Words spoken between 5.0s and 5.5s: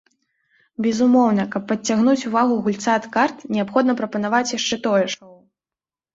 шоў.